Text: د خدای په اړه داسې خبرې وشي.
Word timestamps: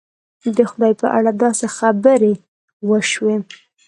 د 0.55 0.57
خدای 0.69 0.93
په 1.01 1.07
اړه 1.17 1.31
داسې 1.43 1.65
خبرې 1.77 2.33
وشي. 2.89 3.33